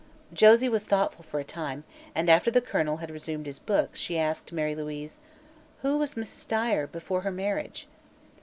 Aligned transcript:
Josie 0.33 0.67
was 0.67 0.83
thoughtful 0.83 1.23
for 1.23 1.39
a 1.39 1.43
time, 1.43 1.83
and 2.15 2.27
after 2.27 2.49
the 2.49 2.59
colonel 2.59 2.97
had 2.97 3.11
resumed 3.11 3.45
his 3.45 3.59
book, 3.59 3.91
she 3.95 4.17
asked 4.17 4.51
Mary 4.51 4.73
Louise: 4.73 5.19
"Who 5.83 5.95
was 5.99 6.15
Mrs. 6.15 6.47
Dyer, 6.47 6.87
before 6.87 7.21
her 7.21 7.29
marriage?" 7.29 7.85